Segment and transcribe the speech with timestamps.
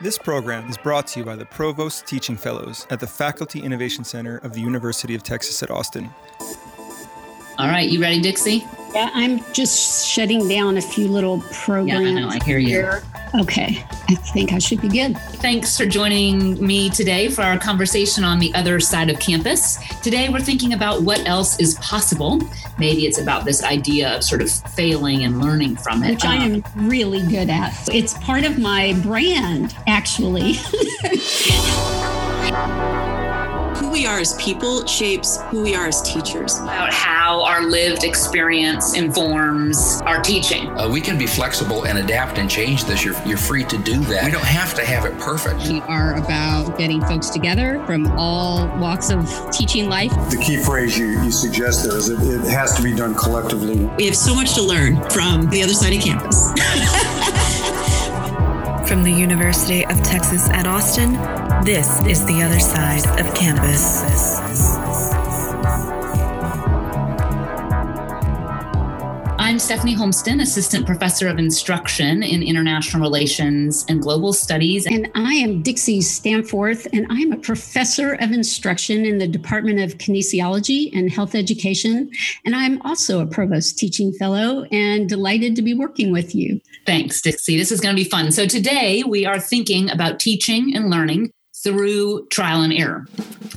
[0.00, 4.02] This program is brought to you by the Provost Teaching Fellows at the Faculty Innovation
[4.02, 6.10] Center of the University of Texas at Austin.
[7.58, 8.64] All right, you ready, Dixie?
[8.94, 12.02] Yeah, I'm just shutting down a few little programs.
[12.02, 12.28] Yeah, I know.
[12.28, 12.68] I hear you.
[12.68, 13.02] Here.
[13.34, 15.16] Okay, I think I should be good.
[15.16, 19.78] Thanks for joining me today for our conversation on the other side of campus.
[20.02, 22.38] Today, we're thinking about what else is possible.
[22.78, 26.10] Maybe it's about this idea of sort of failing and learning from it.
[26.10, 27.72] Which I am um, really good at.
[27.90, 30.56] It's part of my brand, actually.
[33.92, 36.58] who we are as people shapes who we are as teachers.
[36.58, 40.66] About how our lived experience informs our teaching.
[40.78, 43.04] Uh, we can be flexible and adapt and change this.
[43.04, 44.24] You're, you're free to do that.
[44.24, 45.68] We don't have to have it perfect.
[45.68, 50.10] We are about getting folks together from all walks of teaching life.
[50.30, 53.84] The key phrase you, you suggest there is it, it has to be done collectively.
[53.96, 56.52] We have so much to learn from the other side of campus.
[58.88, 61.14] from the University of Texas at Austin,
[61.64, 64.02] this is The Other Side of Campus.
[69.38, 74.86] I'm Stephanie Holmsten, Assistant Professor of Instruction in International Relations and Global Studies.
[74.88, 79.98] And I am Dixie Stanforth, and I'm a Professor of Instruction in the Department of
[79.98, 82.10] Kinesiology and Health Education.
[82.44, 86.60] And I'm also a Provost Teaching Fellow and delighted to be working with you.
[86.86, 87.56] Thanks, Dixie.
[87.56, 88.32] This is going to be fun.
[88.32, 91.32] So today we are thinking about teaching and learning
[91.62, 93.06] through trial and error.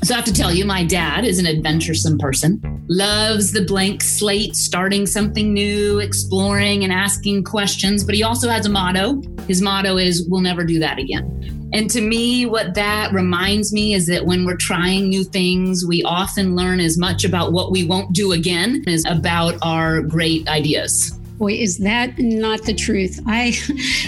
[0.03, 4.03] So I have to tell you, my dad is an adventuresome person, loves the blank
[4.03, 9.21] slate, starting something new, exploring and asking questions, but he also has a motto.
[9.47, 11.69] His motto is, We'll never do that again.
[11.73, 16.03] And to me, what that reminds me is that when we're trying new things, we
[16.03, 21.19] often learn as much about what we won't do again as about our great ideas.
[21.37, 23.19] Boy, is that not the truth?
[23.27, 23.53] I,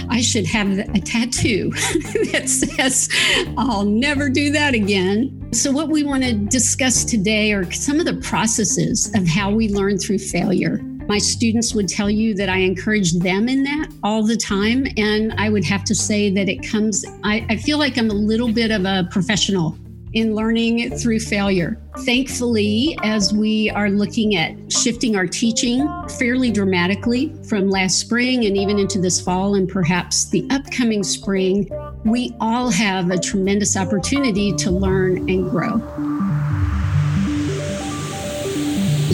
[0.10, 1.72] I should have a tattoo
[2.32, 3.10] that says,
[3.58, 5.50] I'll never do that again.
[5.52, 9.68] So, what we want to discuss today are some of the processes of how we
[9.70, 10.78] learn through failure.
[11.08, 14.88] My students would tell you that I encourage them in that all the time.
[14.98, 18.14] And I would have to say that it comes, I, I feel like I'm a
[18.14, 19.78] little bit of a professional
[20.14, 21.80] in learning through failure.
[22.00, 25.88] Thankfully, as we are looking at shifting our teaching
[26.18, 31.70] fairly dramatically from last spring and even into this fall and perhaps the upcoming spring,
[32.06, 35.78] we all have a tremendous opportunity to learn and grow.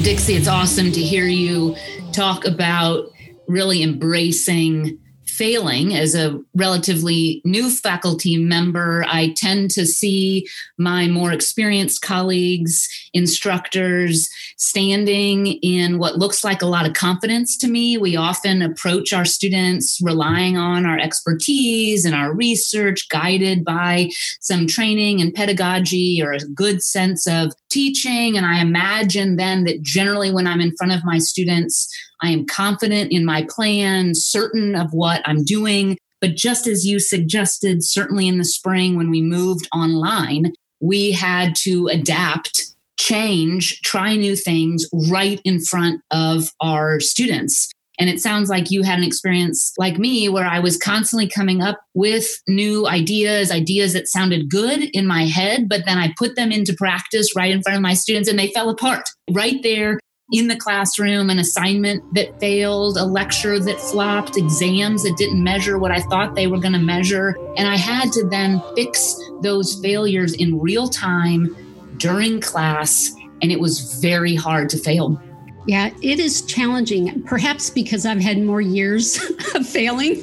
[0.04, 1.76] Dixie, it's awesome to hear you
[2.12, 3.10] talk about
[3.48, 5.00] really embracing
[5.38, 12.88] failing as a relatively new faculty member, I tend to see my more experienced colleagues,
[13.14, 17.98] instructors, standing in what looks like a lot of confidence to me.
[17.98, 24.68] We often approach our students relying on our expertise and our research, guided by some
[24.68, 28.38] training and pedagogy or a good sense of teaching.
[28.38, 31.90] And I imagine then that generally when I'm in front of my students,
[32.24, 35.98] I am confident in my plan, certain of what I'm doing.
[36.22, 41.54] But just as you suggested, certainly in the spring when we moved online, we had
[41.64, 42.62] to adapt,
[42.98, 47.70] change, try new things right in front of our students.
[48.00, 51.62] And it sounds like you had an experience like me where I was constantly coming
[51.62, 56.36] up with new ideas, ideas that sounded good in my head, but then I put
[56.36, 60.00] them into practice right in front of my students and they fell apart right there
[60.34, 65.78] in the classroom, an assignment that failed, a lecture that flopped, exams that didn't measure
[65.78, 67.38] what I thought they were going to measure.
[67.56, 71.56] And I had to then fix those failures in real time
[71.98, 73.14] during class.
[73.44, 75.22] And it was very hard to fail.
[75.66, 77.24] Yeah, it is challenging.
[77.24, 79.22] Perhaps because I've had more years
[79.56, 80.16] of failing,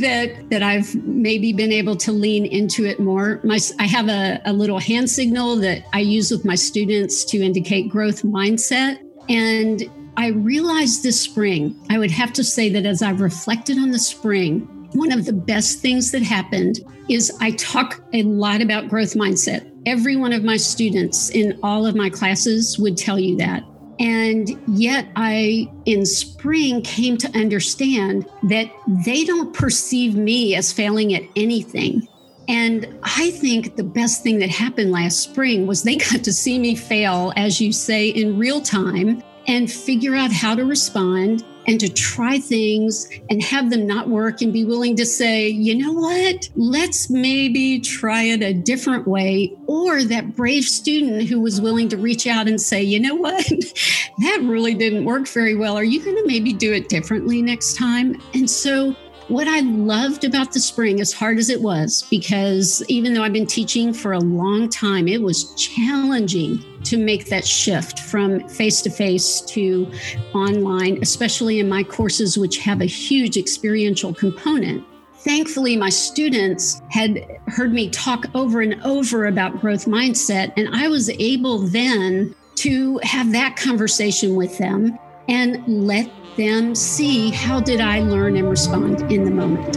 [0.00, 3.40] that that I've maybe been able to lean into it more.
[3.44, 7.38] My, I have a, a little hand signal that I use with my students to
[7.38, 8.98] indicate growth mindset,
[9.30, 13.92] and I realized this spring, I would have to say that as I've reflected on
[13.92, 18.88] the spring, one of the best things that happened is I talk a lot about
[18.88, 19.70] growth mindset.
[19.86, 23.62] Every one of my students in all of my classes would tell you that.
[24.00, 28.70] And yet, I in spring came to understand that
[29.04, 32.08] they don't perceive me as failing at anything.
[32.50, 36.58] And I think the best thing that happened last spring was they got to see
[36.58, 41.78] me fail, as you say, in real time and figure out how to respond and
[41.78, 45.92] to try things and have them not work and be willing to say, you know
[45.92, 49.56] what, let's maybe try it a different way.
[49.66, 53.46] Or that brave student who was willing to reach out and say, you know what,
[54.18, 55.76] that really didn't work very well.
[55.76, 58.20] Are you going to maybe do it differently next time?
[58.34, 58.96] And so
[59.30, 63.32] what I loved about the spring, as hard as it was, because even though I've
[63.32, 68.82] been teaching for a long time, it was challenging to make that shift from face
[68.82, 69.90] to face to
[70.34, 74.84] online, especially in my courses, which have a huge experiential component.
[75.18, 80.88] Thankfully, my students had heard me talk over and over about growth mindset, and I
[80.88, 84.98] was able then to have that conversation with them
[85.28, 89.76] and let them see how did I learn and respond in the moment.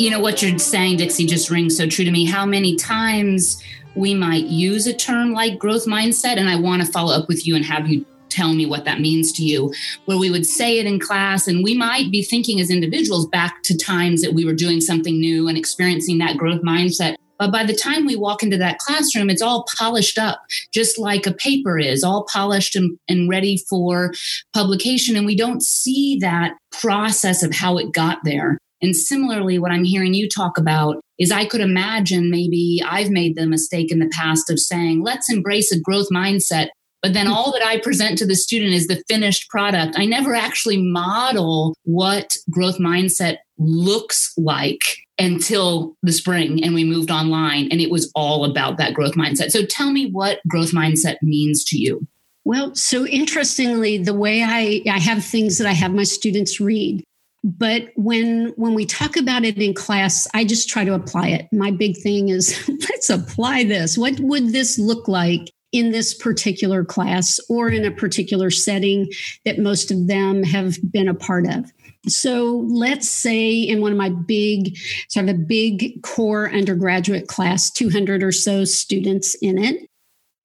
[0.00, 2.24] You know what you're saying, Dixie, just rings so true to me.
[2.24, 3.62] How many times
[3.94, 7.46] we might use a term like growth mindset, and I want to follow up with
[7.46, 9.74] you and have you tell me what that means to you,
[10.06, 13.62] where we would say it in class, and we might be thinking as individuals back
[13.64, 17.16] to times that we were doing something new and experiencing that growth mindset.
[17.40, 20.42] But by the time we walk into that classroom, it's all polished up,
[20.74, 24.12] just like a paper is, all polished and, and ready for
[24.52, 25.16] publication.
[25.16, 28.58] And we don't see that process of how it got there.
[28.82, 33.36] And similarly, what I'm hearing you talk about is I could imagine maybe I've made
[33.36, 36.68] the mistake in the past of saying, let's embrace a growth mindset.
[37.00, 39.98] But then all that I present to the student is the finished product.
[39.98, 47.10] I never actually model what growth mindset looks like until the spring and we moved
[47.10, 49.50] online and it was all about that growth mindset.
[49.50, 52.06] So tell me what growth mindset means to you.
[52.44, 57.04] Well, so interestingly, the way I, I have things that I have my students read,
[57.44, 61.48] but when when we talk about it in class, I just try to apply it.
[61.52, 63.98] My big thing is let's apply this.
[63.98, 69.08] What would this look like in this particular class or in a particular setting
[69.44, 71.70] that most of them have been a part of?
[72.08, 74.76] So let's say in one of my big,
[75.08, 79.86] so I have a big core undergraduate class, 200 or so students in it.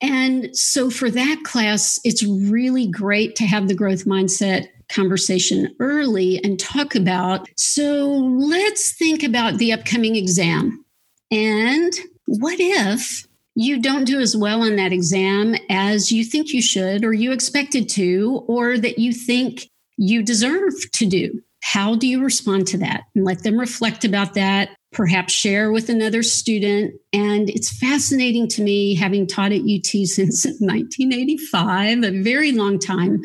[0.02, 6.44] And so for that class, it's really great to have the growth mindset conversation early
[6.44, 7.48] and talk about.
[7.56, 10.84] So let's think about the upcoming exam.
[11.32, 11.94] And
[12.28, 13.26] what if
[13.56, 17.32] you don't do as well on that exam as you think you should, or you
[17.32, 21.42] expected to, or that you think you deserve to do?
[21.64, 23.04] How do you respond to that?
[23.16, 26.94] And let them reflect about that, perhaps share with another student.
[27.12, 33.24] And it's fascinating to me, having taught at UT since 1985, a very long time,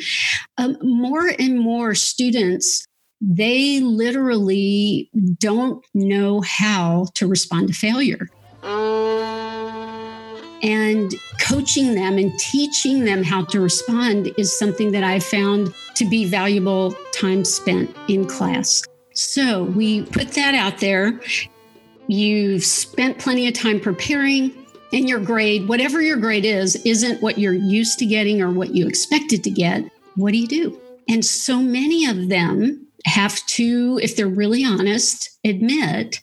[0.58, 2.86] um, more and more students
[3.20, 8.28] they literally don't know how to respond to failure.
[10.62, 16.04] And coaching them and teaching them how to respond is something that I found to
[16.08, 18.82] be valuable time spent in class.
[19.14, 21.18] So we put that out there.
[22.08, 24.52] You've spent plenty of time preparing,
[24.92, 28.74] and your grade, whatever your grade is, isn't what you're used to getting or what
[28.74, 29.84] you expected to get.
[30.16, 30.80] What do you do?
[31.08, 36.20] And so many of them have to, if they're really honest, admit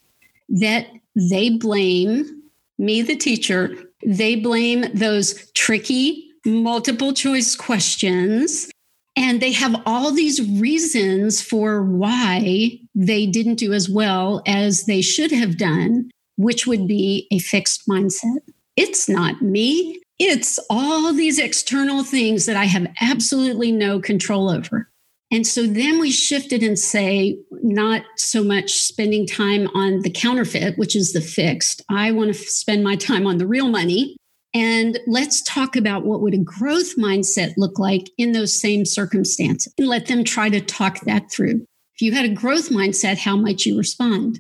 [0.50, 2.44] that they blame
[2.78, 3.74] me, the teacher,
[4.06, 8.70] they blame those tricky multiple choice questions
[9.18, 15.02] and they have all these reasons for why they didn't do as well as they
[15.02, 18.40] should have done, which would be a fixed mindset.
[18.76, 20.00] It's not me.
[20.20, 24.88] It's all these external things that I have absolutely no control over.
[25.30, 30.78] And so then we shifted and say, not so much spending time on the counterfeit,
[30.78, 31.82] which is the fixed.
[31.90, 34.16] I want to spend my time on the real money
[34.54, 39.74] and let's talk about what would a growth mindset look like in those same circumstances
[39.78, 41.66] and let them try to talk that through.
[41.94, 44.40] If you had a growth mindset, how might you respond?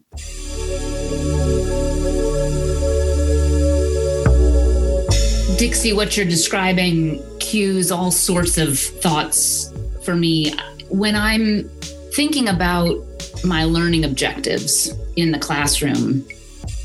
[5.59, 9.73] Dixie, what you're describing cues all sorts of thoughts
[10.03, 10.53] for me.
[10.89, 11.70] When I'm
[12.13, 12.98] thinking about
[13.44, 16.25] my learning objectives in the classroom,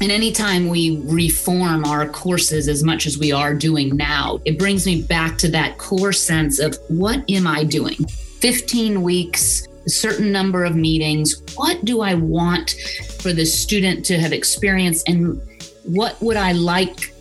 [0.01, 4.85] and anytime we reform our courses as much as we are doing now, it brings
[4.85, 8.05] me back to that core sense of what am I doing?
[8.41, 11.43] 15 weeks, a certain number of meetings.
[11.55, 12.75] What do I want
[13.21, 15.09] for the student to have experienced?
[15.09, 15.41] And
[15.85, 17.12] what would I like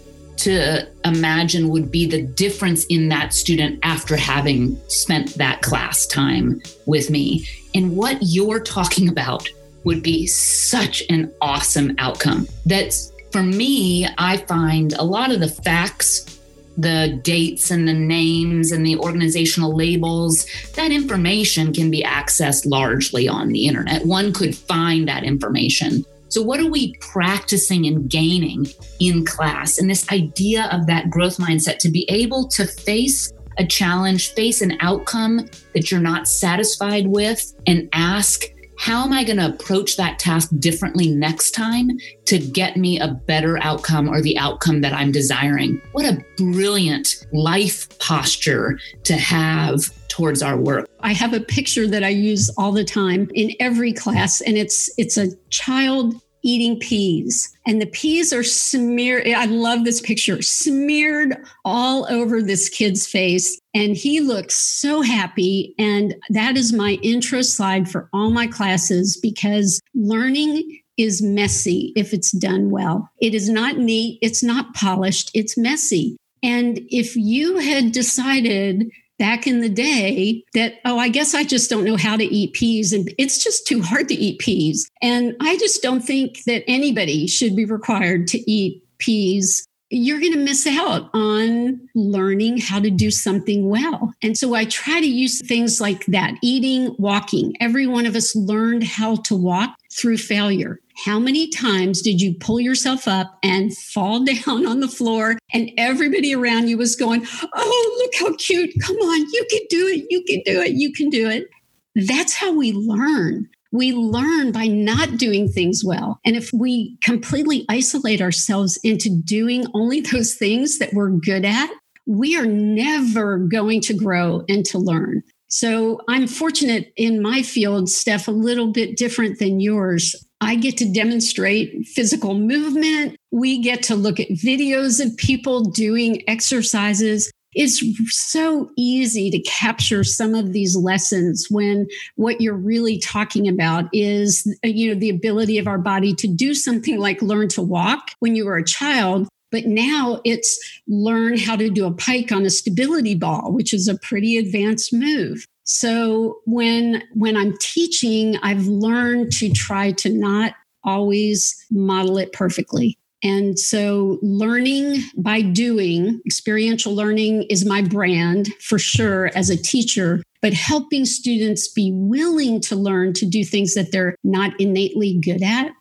[0.41, 6.62] to imagine would be the difference in that student after having spent that class time
[6.86, 7.48] with me?
[7.74, 9.48] And what you're talking about
[9.83, 12.48] would be such an awesome outcome.
[12.65, 16.39] That's for me, I find a lot of the facts,
[16.77, 20.45] the dates and the names and the organizational labels,
[20.75, 24.05] that information can be accessed largely on the internet.
[24.05, 26.05] One could find that information.
[26.32, 28.66] So, what are we practicing and gaining
[29.02, 29.78] in class?
[29.78, 34.62] And this idea of that growth mindset to be able to face a challenge, face
[34.62, 38.46] an outcome that you're not satisfied with, and ask,
[38.78, 41.90] how am I going to approach that task differently next time
[42.26, 45.82] to get me a better outcome or the outcome that I'm desiring?
[45.92, 49.82] What a brilliant life posture to have
[50.22, 50.88] towards our work.
[51.00, 54.88] I have a picture that I use all the time in every class and it's
[55.00, 56.13] it's a child
[56.44, 62.68] eating peas and the peas are smeared i love this picture smeared all over this
[62.68, 68.32] kid's face and he looks so happy and that is my intro slide for all
[68.32, 74.42] my classes because learning is messy if it's done well it is not neat it's
[74.42, 78.90] not polished it's messy and if you had decided
[79.22, 82.54] back in the day that, oh, I guess I just don't know how to eat
[82.54, 84.90] peas and it's just too hard to eat peas.
[85.00, 90.32] And I just don't think that anybody should be required to eat peas you're going
[90.32, 94.13] to miss out on learning how to do something well.
[94.22, 97.56] And so I try to use things like that eating, walking.
[97.60, 100.79] Every one of us learned how to walk through failure.
[101.05, 105.71] How many times did you pull yourself up and fall down on the floor and
[105.77, 108.74] everybody around you was going, Oh, look how cute.
[108.81, 110.05] Come on, you can do it.
[110.10, 110.71] You can do it.
[110.74, 111.48] You can do it.
[111.95, 113.50] That's how we learn.
[113.74, 116.19] We learn by not doing things well.
[116.25, 121.69] And if we completely isolate ourselves into doing only those things that we're good at,
[122.05, 125.24] we are never going to grow and to learn.
[125.51, 130.15] So I'm fortunate in my field, Steph, a little bit different than yours.
[130.39, 133.17] I get to demonstrate physical movement.
[133.31, 140.03] We get to look at videos of people doing exercises it's so easy to capture
[140.03, 145.58] some of these lessons when what you're really talking about is you know the ability
[145.58, 149.27] of our body to do something like learn to walk when you were a child
[149.51, 153.88] but now it's learn how to do a pike on a stability ball which is
[153.88, 160.53] a pretty advanced move so when when i'm teaching i've learned to try to not
[160.84, 168.79] always model it perfectly and so, learning by doing, experiential learning is my brand for
[168.79, 173.91] sure as a teacher, but helping students be willing to learn to do things that
[173.91, 175.72] they're not innately good at,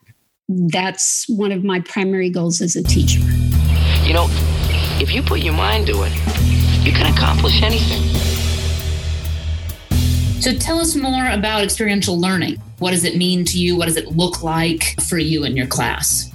[0.49, 3.19] that's one of my primary goals as a teacher.
[4.03, 4.27] You know,
[4.99, 6.11] if you put your mind to it,
[6.83, 8.01] you can accomplish anything.
[10.41, 12.55] So, tell us more about experiential learning.
[12.79, 13.77] What does it mean to you?
[13.77, 16.31] What does it look like for you in your class?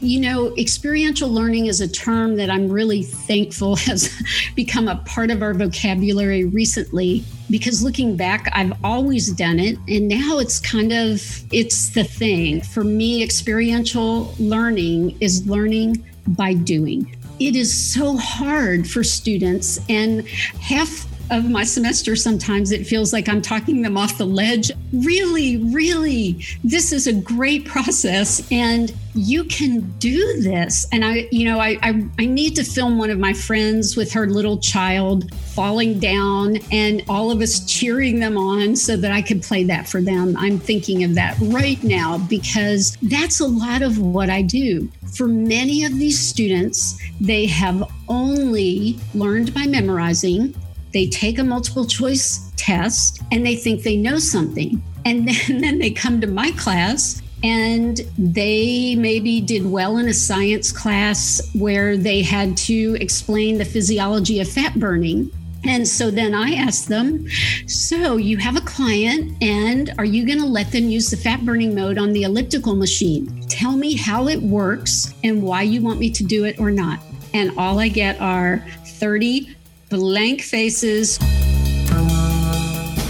[0.00, 4.12] You know, experiential learning is a term that I'm really thankful has
[4.56, 10.08] become a part of our vocabulary recently because looking back I've always done it and
[10.08, 11.22] now it's kind of
[11.52, 12.62] it's the thing.
[12.62, 17.16] For me experiential learning is learning by doing.
[17.38, 23.28] It is so hard for students and half of my semester, sometimes it feels like
[23.28, 24.70] I'm talking them off the ledge.
[24.92, 30.86] Really, really, this is a great process and you can do this.
[30.92, 34.12] And I, you know, I, I, I need to film one of my friends with
[34.12, 39.22] her little child falling down and all of us cheering them on so that I
[39.22, 40.36] could play that for them.
[40.36, 44.90] I'm thinking of that right now because that's a lot of what I do.
[45.14, 50.54] For many of these students, they have only learned by memorizing
[50.96, 54.82] they take a multiple choice test and they think they know something.
[55.04, 60.14] And then, then they come to my class and they maybe did well in a
[60.14, 65.30] science class where they had to explain the physiology of fat burning.
[65.64, 67.26] And so then I asked them,
[67.66, 71.44] So you have a client, and are you going to let them use the fat
[71.44, 73.44] burning mode on the elliptical machine?
[73.48, 77.00] Tell me how it works and why you want me to do it or not.
[77.34, 79.54] And all I get are 30
[79.90, 81.18] blank faces.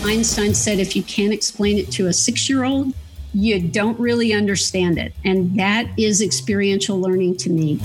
[0.05, 2.93] Einstein said if you can't explain it to a six year old,
[3.35, 5.13] you don't really understand it.
[5.25, 7.81] And that is experiential learning to me.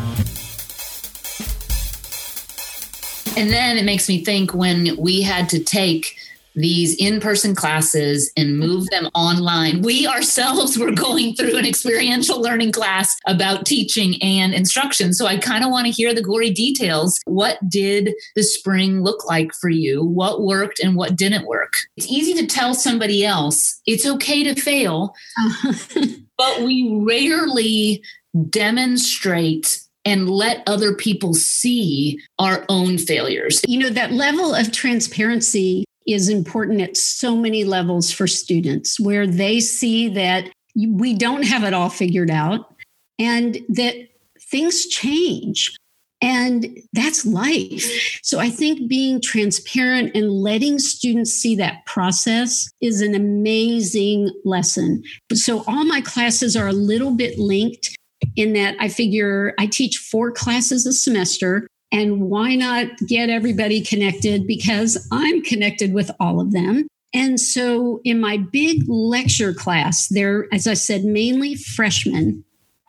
[3.41, 6.15] And then it makes me think when we had to take
[6.53, 9.81] these in-person classes and move them online.
[9.81, 15.15] We ourselves were going through an experiential learning class about teaching and instruction.
[15.15, 17.19] So I kind of want to hear the gory details.
[17.25, 20.05] What did the spring look like for you?
[20.05, 21.73] What worked and what didn't work?
[21.97, 25.15] It's easy to tell somebody else it's okay to fail,
[26.37, 28.03] but we rarely
[28.51, 33.61] demonstrate and let other people see our own failures.
[33.67, 39.27] You know, that level of transparency is important at so many levels for students where
[39.27, 42.73] they see that we don't have it all figured out
[43.19, 43.95] and that
[44.39, 45.75] things change.
[46.23, 48.19] And that's life.
[48.21, 55.01] So I think being transparent and letting students see that process is an amazing lesson.
[55.33, 57.97] So all my classes are a little bit linked
[58.35, 61.67] in that I figure I teach four classes a semester.
[61.91, 64.47] And why not get everybody connected?
[64.47, 66.87] Because I'm connected with all of them.
[67.13, 72.45] And so in my big lecture class, they're, as I said, mainly freshmen.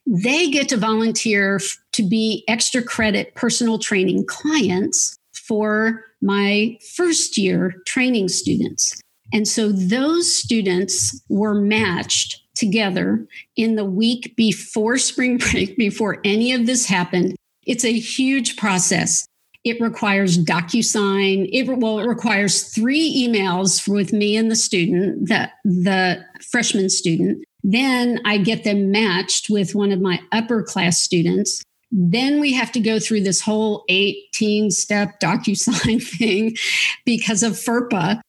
[0.07, 1.61] They get to volunteer
[1.93, 9.01] to be extra credit personal training clients for my first year training students.
[9.33, 16.53] And so those students were matched together in the week before spring break, before any
[16.53, 17.37] of this happened.
[17.67, 19.27] It's a huge process.
[19.65, 21.49] It requires DocuSign.
[21.53, 27.45] It well, it requires three emails with me and the student, the the freshman student.
[27.63, 31.63] Then I get them matched with one of my upper class students.
[31.93, 36.57] Then we have to go through this whole 18 step DocuSign thing
[37.05, 38.21] because of FERPA.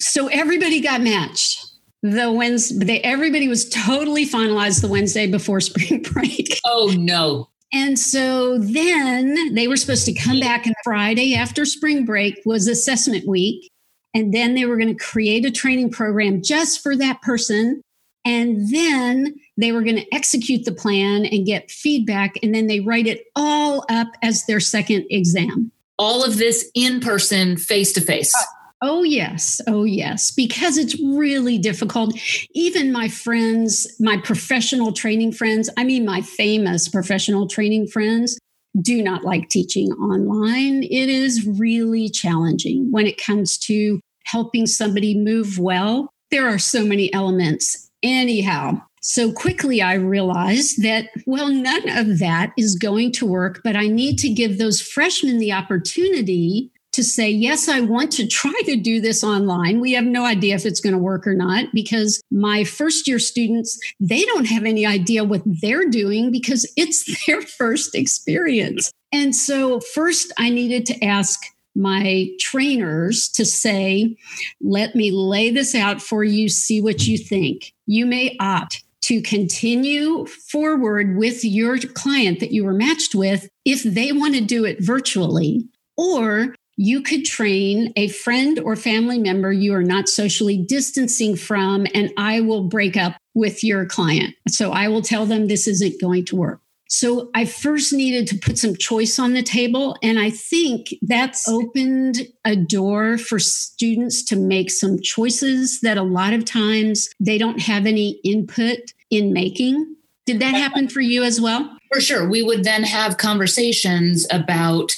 [0.00, 1.69] So everybody got matched.
[2.02, 6.58] The Wednesday, everybody was totally finalized the Wednesday before spring break.
[6.64, 7.48] Oh no.
[7.72, 12.66] And so then they were supposed to come back and Friday after spring break was
[12.66, 13.70] assessment week.
[14.12, 17.80] And then they were going to create a training program just for that person.
[18.24, 22.38] And then they were going to execute the plan and get feedback.
[22.42, 25.70] And then they write it all up as their second exam.
[25.96, 28.34] All of this in person, face to face.
[28.34, 28.42] Uh,
[28.82, 29.60] Oh, yes.
[29.66, 30.30] Oh, yes.
[30.30, 32.18] Because it's really difficult.
[32.54, 38.38] Even my friends, my professional training friends, I mean, my famous professional training friends,
[38.80, 40.84] do not like teaching online.
[40.84, 46.08] It is really challenging when it comes to helping somebody move well.
[46.30, 47.90] There are so many elements.
[48.02, 53.76] Anyhow, so quickly I realized that, well, none of that is going to work, but
[53.76, 58.58] I need to give those freshmen the opportunity to say, yes, I want to try
[58.64, 59.80] to do this online.
[59.80, 63.18] We have no idea if it's going to work or not because my first year
[63.18, 68.90] students, they don't have any idea what they're doing because it's their first experience.
[69.12, 71.40] And so, first, I needed to ask
[71.74, 74.16] my trainers to say,
[74.60, 77.72] let me lay this out for you, see what you think.
[77.86, 83.82] You may opt to continue forward with your client that you were matched with if
[83.82, 89.52] they want to do it virtually, or you could train a friend or family member
[89.52, 94.34] you are not socially distancing from, and I will break up with your client.
[94.48, 96.62] So I will tell them this isn't going to work.
[96.88, 99.94] So I first needed to put some choice on the table.
[100.02, 106.02] And I think that's opened a door for students to make some choices that a
[106.02, 108.78] lot of times they don't have any input
[109.10, 109.96] in making.
[110.24, 111.76] Did that happen for you as well?
[111.92, 112.26] For sure.
[112.26, 114.92] We would then have conversations about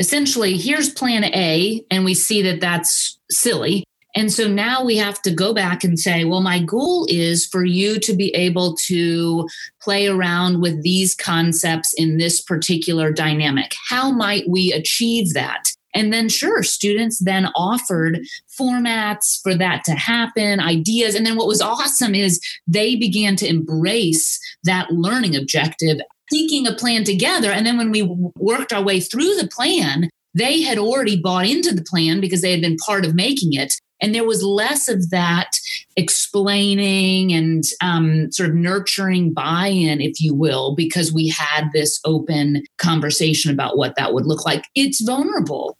[0.00, 3.84] essentially here's plan A, and we see that that's silly.
[4.16, 7.64] And so now we have to go back and say, well, my goal is for
[7.64, 9.46] you to be able to
[9.80, 13.72] play around with these concepts in this particular dynamic.
[13.88, 15.62] How might we achieve that?
[15.94, 18.20] And then, sure, students then offered
[18.60, 21.14] formats for that to happen, ideas.
[21.14, 26.00] And then what was awesome is they began to embrace that learning objective
[26.32, 27.50] seeking a plan together.
[27.50, 28.02] And then when we
[28.36, 32.52] worked our way through the plan, they had already bought into the plan because they
[32.52, 33.74] had been part of making it.
[34.02, 35.50] And there was less of that
[35.96, 42.00] explaining and um, sort of nurturing buy in, if you will, because we had this
[42.04, 44.64] open conversation about what that would look like.
[44.74, 45.76] It's vulnerable.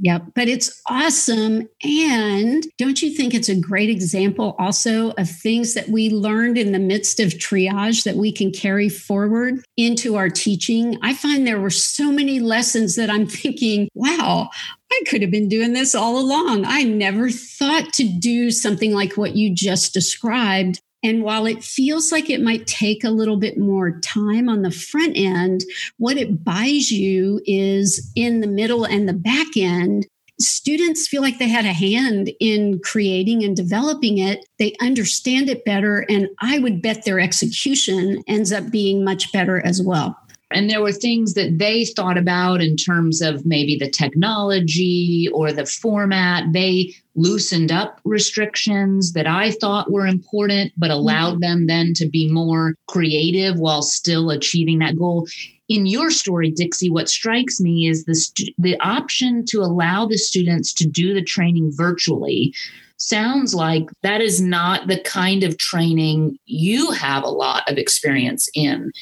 [0.00, 1.68] Yep, but it's awesome.
[1.82, 6.70] And don't you think it's a great example also of things that we learned in
[6.70, 10.98] the midst of triage that we can carry forward into our teaching?
[11.02, 14.50] I find there were so many lessons that I'm thinking, wow,
[14.92, 16.64] I could have been doing this all along.
[16.64, 20.80] I never thought to do something like what you just described.
[21.02, 24.70] And while it feels like it might take a little bit more time on the
[24.70, 25.64] front end,
[25.96, 30.06] what it buys you is in the middle and the back end.
[30.40, 34.46] Students feel like they had a hand in creating and developing it.
[34.58, 36.04] They understand it better.
[36.08, 40.16] And I would bet their execution ends up being much better as well.
[40.50, 45.52] And there were things that they thought about in terms of maybe the technology or
[45.52, 46.52] the format.
[46.52, 51.40] They loosened up restrictions that I thought were important, but allowed mm-hmm.
[51.40, 55.26] them then to be more creative while still achieving that goal.
[55.68, 60.16] In your story, Dixie, what strikes me is the, stu- the option to allow the
[60.16, 62.54] students to do the training virtually
[62.98, 68.48] sounds like that is not the kind of training you have a lot of experience
[68.54, 68.92] in.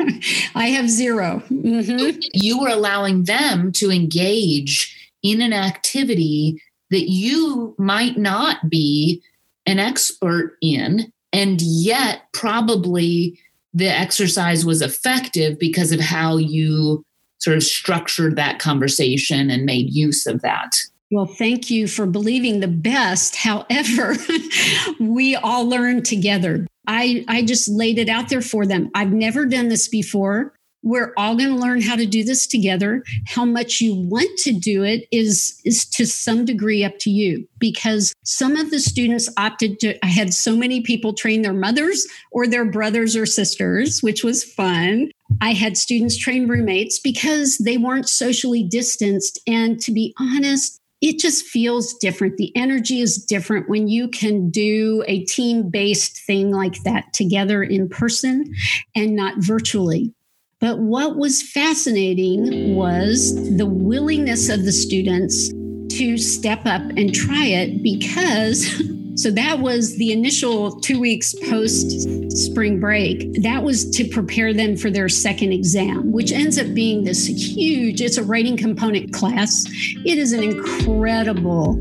[0.54, 2.18] I have 0 mm-hmm.
[2.34, 6.60] You were allowing them to engage in an activity
[6.90, 9.22] that you might not be
[9.66, 13.38] an expert in, and yet probably
[13.72, 17.04] the exercise was effective because of how you
[17.38, 20.70] sort of structured that conversation and made use of that.
[21.12, 23.36] Well, thank you for believing the best.
[23.36, 24.16] However,
[24.98, 26.66] we all learn together.
[26.86, 28.90] I, I just laid it out there for them.
[28.94, 30.54] I've never done this before.
[30.82, 33.04] We're all going to learn how to do this together.
[33.26, 37.46] How much you want to do it is, is to some degree up to you
[37.58, 40.02] because some of the students opted to.
[40.02, 44.42] I had so many people train their mothers or their brothers or sisters, which was
[44.42, 45.10] fun.
[45.42, 49.38] I had students train roommates because they weren't socially distanced.
[49.46, 52.36] And to be honest, it just feels different.
[52.36, 57.62] The energy is different when you can do a team based thing like that together
[57.62, 58.54] in person
[58.94, 60.14] and not virtually.
[60.60, 65.48] But what was fascinating was the willingness of the students
[65.96, 68.80] to step up and try it because
[69.14, 73.42] So that was the initial two weeks post spring break.
[73.42, 78.00] That was to prepare them for their second exam, which ends up being this huge,
[78.00, 79.64] it's a writing component class.
[80.04, 81.78] It is an incredible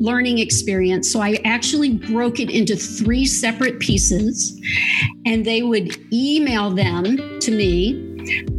[0.00, 1.12] learning experience.
[1.12, 4.58] So I actually broke it into three separate pieces
[5.26, 8.06] and they would email them to me.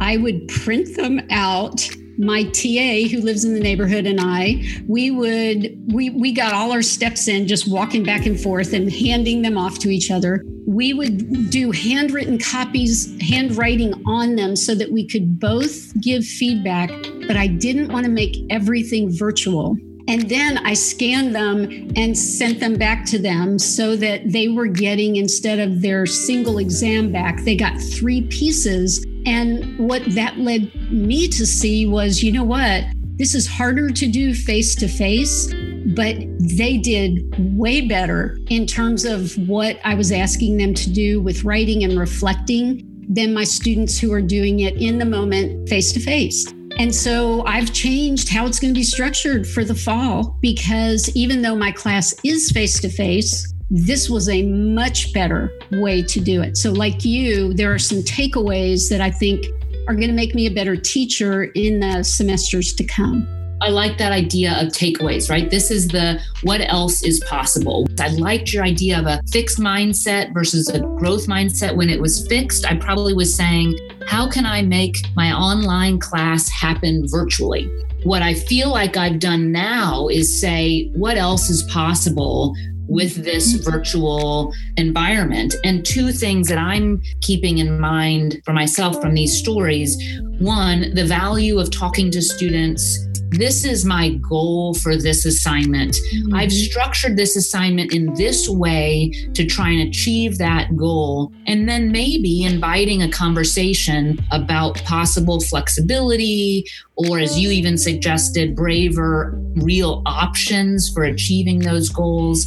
[0.00, 1.88] I would print them out
[2.22, 6.70] my TA who lives in the neighborhood and I, we would we we got all
[6.70, 10.44] our steps in just walking back and forth and handing them off to each other.
[10.64, 16.90] We would do handwritten copies, handwriting on them so that we could both give feedback,
[17.26, 19.76] but I didn't want to make everything virtual.
[20.08, 24.66] And then I scanned them and sent them back to them so that they were
[24.66, 30.74] getting, instead of their single exam back, they got three pieces and what that led
[30.90, 32.84] me to see was you know what?
[33.16, 35.52] This is harder to do face to face,
[35.94, 37.22] but they did
[37.56, 41.98] way better in terms of what I was asking them to do with writing and
[41.98, 46.52] reflecting than my students who are doing it in the moment face to face.
[46.78, 51.42] And so I've changed how it's going to be structured for the fall because even
[51.42, 56.42] though my class is face to face, this was a much better way to do
[56.42, 56.58] it.
[56.58, 59.46] So, like you, there are some takeaways that I think
[59.88, 63.26] are going to make me a better teacher in the semesters to come.
[63.62, 65.48] I like that idea of takeaways, right?
[65.48, 67.86] This is the what else is possible.
[67.98, 71.74] I liked your idea of a fixed mindset versus a growth mindset.
[71.74, 76.48] When it was fixed, I probably was saying, how can I make my online class
[76.50, 77.70] happen virtually?
[78.02, 82.54] What I feel like I've done now is say, what else is possible
[82.92, 85.54] with this virtual environment.
[85.64, 89.96] And two things that I'm keeping in mind for myself from these stories
[90.38, 92.98] one, the value of talking to students
[93.32, 95.94] this is my goal for this assignment.
[95.94, 96.34] Mm-hmm.
[96.34, 101.32] I've structured this assignment in this way to try and achieve that goal.
[101.46, 109.32] And then maybe inviting a conversation about possible flexibility, or as you even suggested, braver,
[109.56, 112.46] real options for achieving those goals.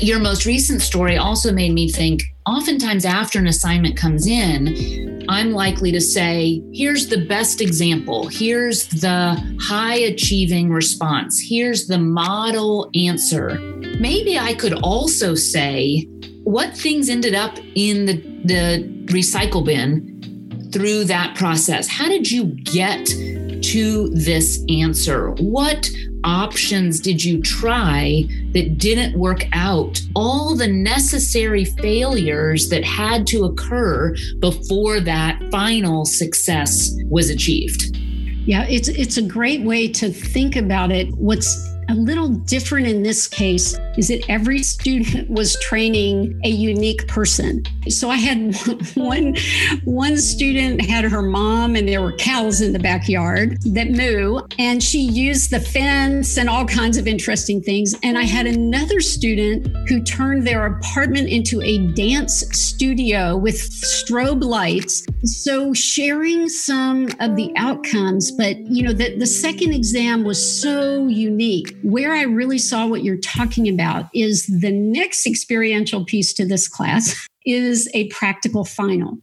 [0.00, 5.52] Your most recent story also made me think oftentimes after an assignment comes in, I'm
[5.52, 12.90] likely to say, here's the best example, here's the high achieving response, here's the model
[12.94, 13.58] answer.
[14.00, 16.08] Maybe I could also say,
[16.44, 21.86] what things ended up in the, the recycle bin through that process?
[21.86, 25.30] How did you get to this answer?
[25.32, 25.88] What
[26.24, 30.00] options did you try that didn't work out?
[30.14, 37.96] All the necessary failures that had to occur before that final success was achieved.
[38.44, 41.08] Yeah, it's it's a great way to think about it.
[41.14, 47.06] What's a little different in this case is that every student was training a unique
[47.06, 47.62] person.
[47.88, 48.56] So I had
[48.94, 49.36] one
[49.84, 54.82] one student had her mom and there were cows in the backyard that moo and
[54.82, 59.66] she used the fence and all kinds of interesting things and I had another student
[59.86, 65.04] who turned their apartment into a dance studio with strobe lights.
[65.24, 71.06] So sharing some of the outcomes but you know the, the second exam was so
[71.06, 71.76] unique.
[71.82, 76.68] Where I really saw what you're talking about is the next experiential piece to this
[76.68, 79.18] class is a practical final.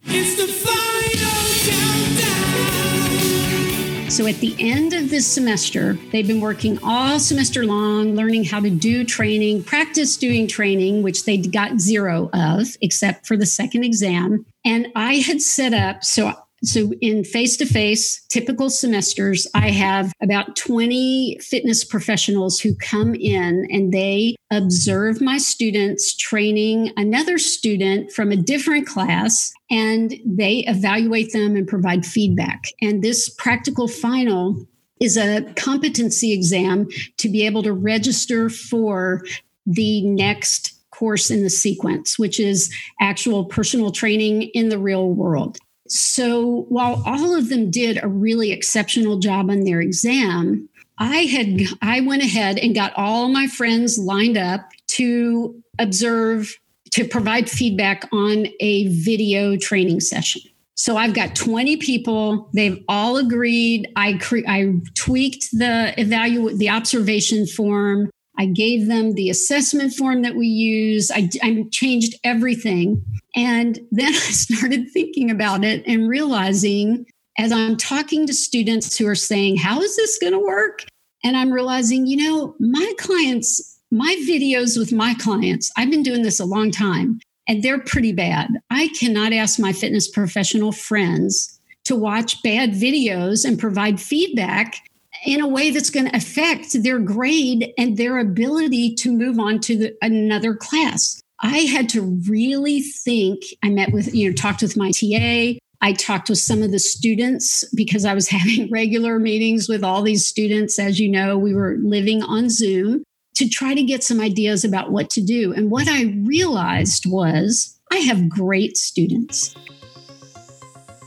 [4.10, 8.60] So at the end of this semester, they've been working all semester long, learning how
[8.60, 13.84] to do training, practice doing training, which they got zero of, except for the second
[13.84, 14.44] exam.
[14.64, 20.12] And I had set up, so so, in face to face, typical semesters, I have
[20.20, 28.12] about 20 fitness professionals who come in and they observe my students training another student
[28.12, 32.64] from a different class and they evaluate them and provide feedback.
[32.82, 34.66] And this practical final
[35.00, 39.24] is a competency exam to be able to register for
[39.64, 42.70] the next course in the sequence, which is
[43.00, 45.56] actual personal training in the real world.
[45.90, 51.62] So while all of them did a really exceptional job on their exam, I had
[51.82, 56.56] I went ahead and got all my friends lined up to observe
[56.92, 60.42] to provide feedback on a video training session.
[60.74, 62.48] So I've got 20 people.
[62.54, 63.88] They've all agreed.
[63.96, 68.10] I cre- I tweaked the evaluate the observation form.
[68.40, 71.10] I gave them the assessment form that we use.
[71.10, 73.04] I, I changed everything.
[73.36, 77.04] And then I started thinking about it and realizing
[77.38, 80.86] as I'm talking to students who are saying, How is this going to work?
[81.22, 86.22] And I'm realizing, you know, my clients, my videos with my clients, I've been doing
[86.22, 88.48] this a long time and they're pretty bad.
[88.70, 94.76] I cannot ask my fitness professional friends to watch bad videos and provide feedback
[95.24, 99.60] in a way that's going to affect their grade and their ability to move on
[99.60, 101.20] to the, another class.
[101.40, 103.42] I had to really think.
[103.62, 105.58] I met with, you know, talked with my TA.
[105.82, 110.02] I talked with some of the students because I was having regular meetings with all
[110.02, 110.78] these students.
[110.78, 113.04] As you know, we were living on Zoom
[113.36, 115.52] to try to get some ideas about what to do.
[115.52, 119.54] And what I realized was I have great students.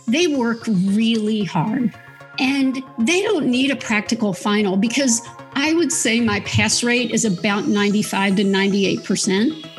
[0.07, 1.93] They work really hard.
[2.39, 5.21] And they don't need a practical final because
[5.53, 9.69] I would say my pass rate is about 95 to 98%.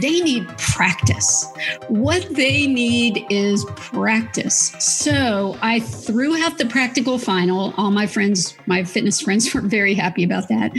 [0.00, 1.46] They need practice.
[1.88, 4.74] What they need is practice.
[4.78, 7.74] So I threw out the practical final.
[7.76, 10.72] All my friends, my fitness friends, were very happy about that.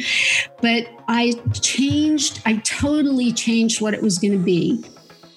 [0.62, 4.84] But I changed, I totally changed what it was going to be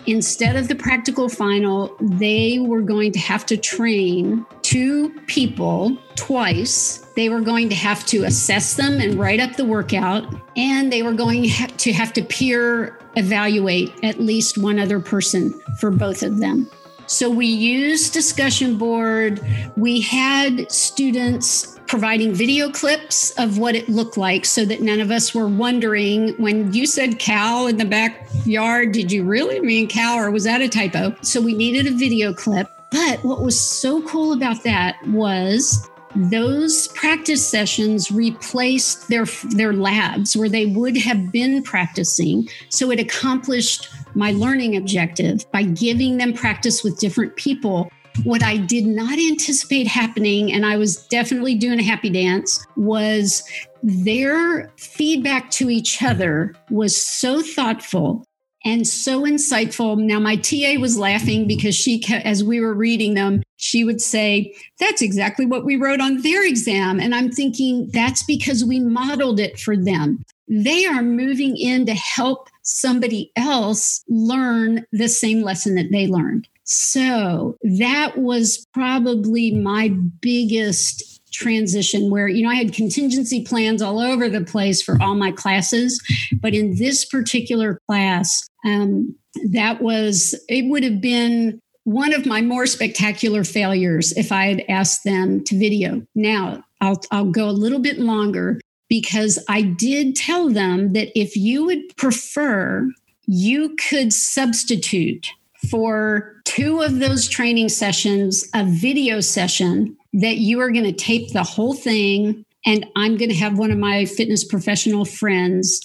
[0.06, 6.98] instead of the practical final, they were going to have to train two people twice.
[7.16, 11.02] They were going to have to assess them and write up the workout, and they
[11.02, 16.40] were going to have to peer evaluate at least one other person for both of
[16.40, 16.70] them.
[17.06, 19.40] So we used discussion board.
[19.78, 25.10] We had students providing video clips of what it looked like so that none of
[25.10, 30.18] us were wondering when you said cow in the backyard, did you really mean cow
[30.18, 31.16] or was that a typo?
[31.22, 32.68] So we needed a video clip.
[32.96, 40.34] But what was so cool about that was those practice sessions replaced their their labs
[40.34, 42.48] where they would have been practicing.
[42.70, 47.90] So it accomplished my learning objective by giving them practice with different people.
[48.24, 53.42] What I did not anticipate happening, and I was definitely doing a happy dance, was
[53.82, 58.24] their feedback to each other was so thoughtful
[58.66, 59.96] and so insightful.
[59.96, 64.54] Now, my TA was laughing because she, as we were reading them, she would say,
[64.80, 66.98] That's exactly what we wrote on their exam.
[66.98, 70.24] And I'm thinking, That's because we modeled it for them.
[70.48, 76.48] They are moving in to help somebody else learn the same lesson that they learned.
[76.64, 84.00] So that was probably my biggest transition where you know i had contingency plans all
[84.00, 86.02] over the place for all my classes
[86.40, 89.14] but in this particular class um,
[89.50, 94.64] that was it would have been one of my more spectacular failures if i had
[94.68, 96.02] asked them to video.
[96.14, 101.36] Now i'll, I'll go a little bit longer because i did tell them that if
[101.36, 102.88] you would prefer
[103.26, 105.26] you could substitute
[105.68, 111.32] for two of those training sessions, a video session that you are going to tape
[111.32, 112.44] the whole thing.
[112.64, 115.80] And I'm going to have one of my fitness professional friends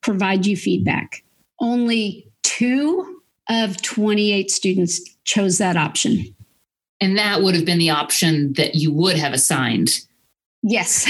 [0.00, 1.24] provide you feedback.
[1.60, 6.34] Only two of 28 students chose that option.
[7.00, 10.00] And that would have been the option that you would have assigned.
[10.62, 11.06] Yes,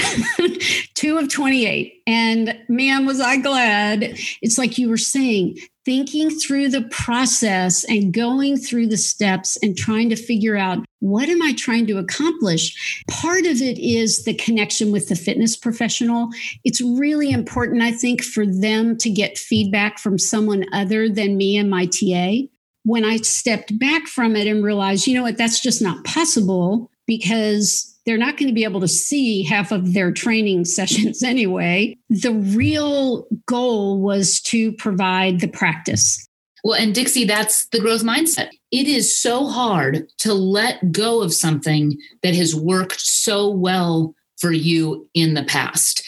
[0.95, 2.01] two of 28.
[2.07, 4.17] And man, was I glad.
[4.41, 9.77] It's like you were saying, thinking through the process and going through the steps and
[9.77, 13.03] trying to figure out what am I trying to accomplish?
[13.07, 16.29] Part of it is the connection with the fitness professional.
[16.63, 21.57] It's really important, I think, for them to get feedback from someone other than me
[21.57, 22.47] and my TA.
[22.83, 26.89] When I stepped back from it and realized, you know what, that's just not possible
[27.05, 31.97] because they're not going to be able to see half of their training sessions anyway.
[32.09, 36.27] The real goal was to provide the practice.
[36.63, 38.49] Well, and Dixie, that's the growth mindset.
[38.71, 44.51] It is so hard to let go of something that has worked so well for
[44.51, 46.03] you in the past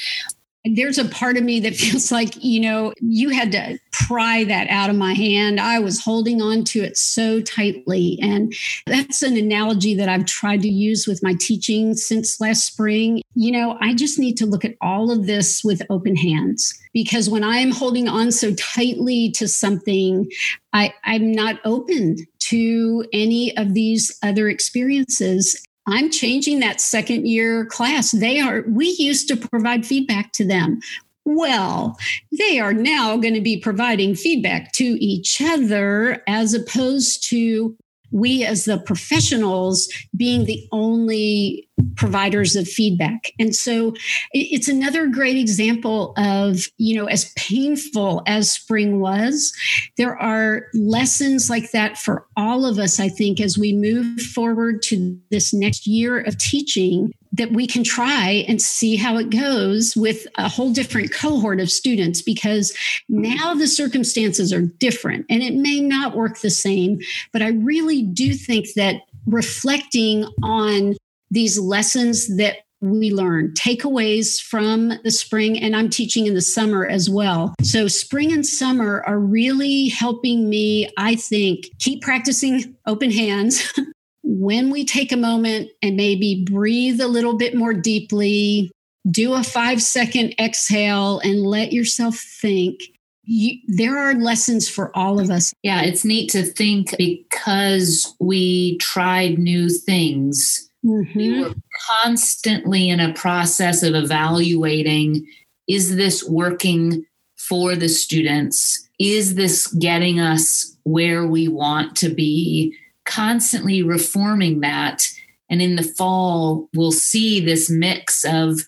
[0.76, 4.70] there's a part of me that feels like, you know, you had to pry that
[4.70, 5.60] out of my hand.
[5.60, 8.20] I was holding on to it so tightly.
[8.22, 8.54] And
[8.86, 13.22] that's an analogy that I've tried to use with my teaching since last spring.
[13.36, 17.30] You know, I just need to look at all of this with open hands because
[17.30, 20.30] when I am holding on so tightly to something,
[20.74, 25.62] I, I'm not open to any of these other experiences.
[25.88, 28.12] I'm changing that second year class.
[28.12, 30.80] They are, we used to provide feedback to them.
[31.26, 31.98] Well,
[32.38, 37.76] they are now going to be providing feedback to each other as opposed to
[38.12, 43.32] we as the professionals being the only providers of feedback.
[43.40, 43.94] And so
[44.32, 49.54] it's another great example of, you know, as painful as spring was,
[49.98, 54.82] there are lessons like that for all of us, I think, as we move forward
[54.84, 59.96] to this next year of teaching that we can try and see how it goes
[59.96, 62.76] with a whole different cohort of students because
[63.10, 67.00] now the circumstances are different and it may not work the same.
[67.34, 70.96] But I really do think that reflecting on
[71.32, 76.86] these lessons that we learn takeaways from the spring and i'm teaching in the summer
[76.86, 77.56] as well.
[77.64, 83.74] So spring and summer are really helping me i think keep practicing open hands.
[84.30, 88.70] When we take a moment and maybe breathe a little bit more deeply
[89.10, 92.82] do a five second exhale and let yourself think.
[93.24, 95.54] You, there are lessons for all of us.
[95.62, 101.20] Yeah, it's neat to think because we tried new things Mm-hmm.
[101.20, 101.56] You were
[102.02, 105.28] constantly in a process of evaluating
[105.68, 108.88] is this working for the students?
[109.00, 112.76] Is this getting us where we want to be?
[113.06, 115.06] Constantly reforming that.
[115.50, 118.62] And in the fall, we'll see this mix of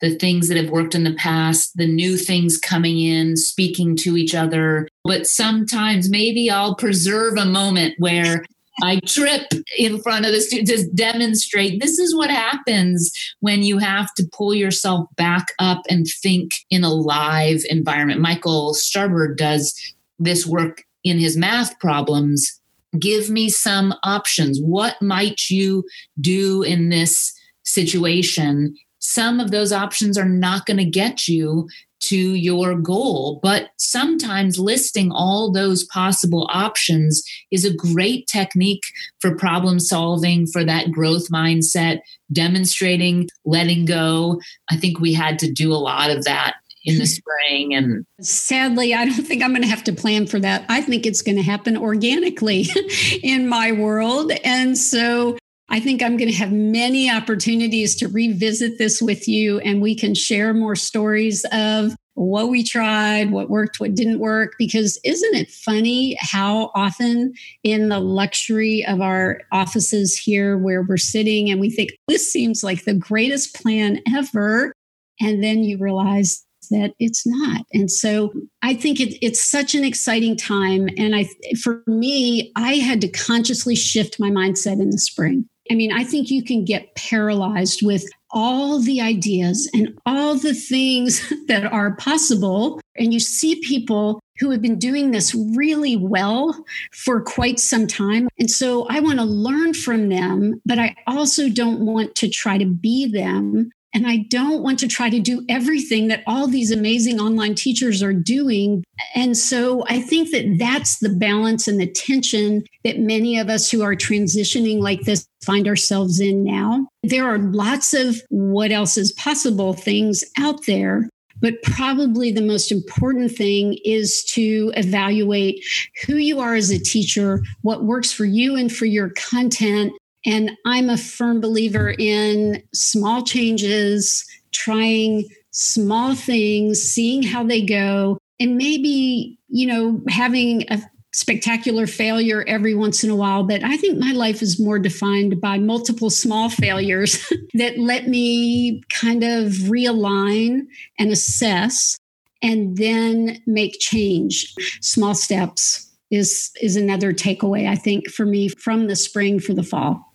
[0.00, 4.16] the things that have worked in the past, the new things coming in, speaking to
[4.16, 4.88] each other.
[5.04, 8.44] But sometimes maybe I'll preserve a moment where
[8.82, 9.46] I trip
[9.78, 14.28] in front of the students to demonstrate this is what happens when you have to
[14.32, 18.20] pull yourself back up and think in a live environment.
[18.20, 19.74] Michael Starbird does
[20.18, 22.60] this work in his math problems.
[22.98, 24.60] Give me some options.
[24.60, 25.84] What might you
[26.20, 27.32] do in this
[27.62, 28.74] situation?
[28.98, 31.68] Some of those options are not going to get you
[32.08, 33.40] to your goal.
[33.42, 38.82] But sometimes listing all those possible options is a great technique
[39.20, 42.00] for problem solving, for that growth mindset,
[42.32, 44.40] demonstrating letting go.
[44.70, 47.06] I think we had to do a lot of that in the
[47.46, 50.80] spring and sadly i don't think i'm going to have to plan for that i
[50.80, 52.66] think it's going to happen organically
[53.22, 55.36] in my world and so
[55.74, 59.96] I think I'm going to have many opportunities to revisit this with you, and we
[59.96, 64.52] can share more stories of what we tried, what worked, what didn't work.
[64.56, 67.32] Because isn't it funny how often
[67.64, 72.62] in the luxury of our offices here, where we're sitting and we think this seems
[72.62, 74.72] like the greatest plan ever,
[75.20, 77.62] and then you realize that it's not.
[77.72, 78.32] And so
[78.62, 80.88] I think it, it's such an exciting time.
[80.96, 81.28] And I,
[81.60, 85.48] for me, I had to consciously shift my mindset in the spring.
[85.70, 90.54] I mean, I think you can get paralyzed with all the ideas and all the
[90.54, 92.80] things that are possible.
[92.96, 98.28] And you see people who have been doing this really well for quite some time.
[98.38, 102.58] And so I want to learn from them, but I also don't want to try
[102.58, 103.70] to be them.
[103.94, 108.02] And I don't want to try to do everything that all these amazing online teachers
[108.02, 108.82] are doing.
[109.14, 113.70] And so I think that that's the balance and the tension that many of us
[113.70, 116.88] who are transitioning like this find ourselves in now.
[117.04, 121.08] There are lots of what else is possible things out there.
[121.40, 125.62] But probably the most important thing is to evaluate
[126.06, 129.92] who you are as a teacher, what works for you and for your content,
[130.26, 138.18] and I'm a firm believer in small changes, trying small things, seeing how they go,
[138.40, 140.82] and maybe, you know, having a
[141.12, 143.44] spectacular failure every once in a while.
[143.44, 147.24] But I think my life is more defined by multiple small failures
[147.54, 150.62] that let me kind of realign
[150.98, 151.96] and assess
[152.42, 154.52] and then make change.
[154.80, 159.62] Small steps is is another takeaway I think for me from the spring for the
[159.62, 160.13] fall.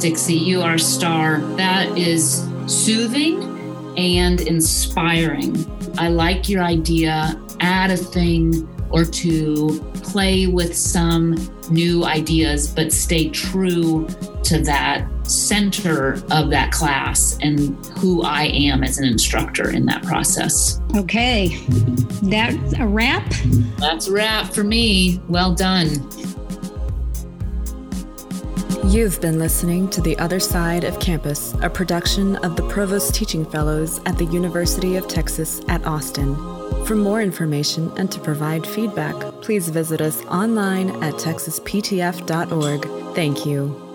[0.00, 0.34] Dixie.
[0.34, 1.40] You are a star.
[1.56, 3.42] That is soothing
[3.98, 5.56] and inspiring.
[5.98, 7.40] I like your idea.
[7.60, 11.36] Add a thing or two, play with some
[11.70, 14.06] new ideas, but stay true
[14.44, 20.02] to that center of that class and who I am as an instructor in that
[20.04, 20.80] process.
[20.96, 21.56] Okay,
[22.22, 23.30] that's a wrap.
[23.78, 25.20] That's a wrap for me.
[25.28, 25.88] Well done.
[28.88, 33.44] You've been listening to The Other Side of Campus, a production of the Provost Teaching
[33.44, 36.34] Fellows at the University of Texas at Austin.
[36.86, 43.14] For more information and to provide feedback, please visit us online at texasptf.org.
[43.14, 43.87] Thank you.